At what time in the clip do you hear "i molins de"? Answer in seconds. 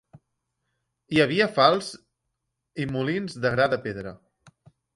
2.85-3.55